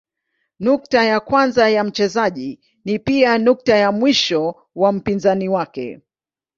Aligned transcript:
Nukta 0.59 1.03
ya 1.03 1.19
kwanza 1.19 1.69
ya 1.69 1.83
mchezaji 1.83 2.59
ni 2.85 2.99
pia 2.99 3.37
nukta 3.37 3.75
ya 3.75 3.91
mwisho 3.91 4.55
wa 4.75 4.91
mpinzani 4.91 5.49
wake. 5.49 5.99